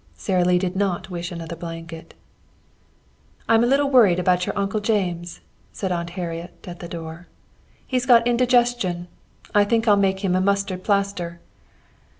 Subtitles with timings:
[0.15, 2.15] Sara Lee did not wish another blanket.
[3.47, 7.27] "I'm a little worried about your Uncle James," said Aunt Harriet, at the door.
[7.85, 9.09] "He's got indigestion.
[9.53, 11.39] I think I'll make him a mustard plaster."